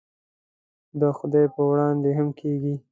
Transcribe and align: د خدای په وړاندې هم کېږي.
د 0.99 1.01
خدای 1.17 1.45
په 1.55 1.61
وړاندې 1.69 2.09
هم 2.17 2.29
کېږي. 2.39 2.73